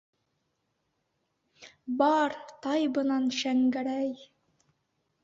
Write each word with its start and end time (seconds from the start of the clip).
Бар, 1.99 2.35
тай 2.63 2.87
бынан, 2.97 3.29
Шәңгәрәй! 3.41 4.09